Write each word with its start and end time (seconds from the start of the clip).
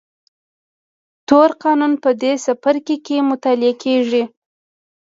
تور 1.27 1.49
قانون 1.63 1.93
په 2.03 2.09
دې 2.21 2.33
څپرکي 2.45 2.97
کې 3.05 3.17
مطالعه 3.31 3.73
کېږي. 3.83 4.23